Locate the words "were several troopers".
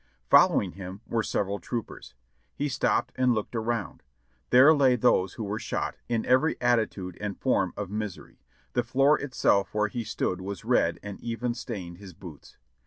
1.05-2.15